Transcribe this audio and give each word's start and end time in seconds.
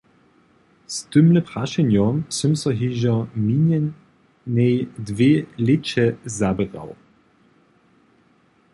Z 0.93 1.01
tymle 1.15 1.41
prašenjom 1.49 2.21
sym 2.37 2.55
so 2.63 2.73
hižo 2.79 3.13
minjenej 3.43 4.75
dwě 5.11 5.31
lěće 5.67 6.05
zaběrał. 6.39 6.95